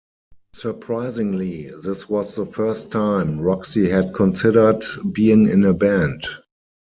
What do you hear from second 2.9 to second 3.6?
time